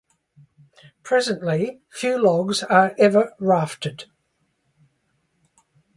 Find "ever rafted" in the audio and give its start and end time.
2.97-4.05